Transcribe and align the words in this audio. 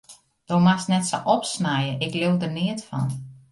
Do 0.49 0.55
moatst 0.63 0.87
net 0.91 1.05
sa 1.09 1.19
opsnije, 1.35 1.93
ik 2.05 2.13
leau 2.19 2.35
der 2.41 2.53
neat 2.57 2.79
fan. 2.89 3.07